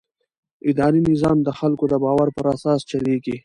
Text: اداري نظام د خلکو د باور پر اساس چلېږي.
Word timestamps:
اداري 0.69 1.01
نظام 1.11 1.37
د 1.43 1.49
خلکو 1.59 1.85
د 1.89 1.93
باور 2.03 2.27
پر 2.37 2.45
اساس 2.55 2.79
چلېږي. 2.91 3.35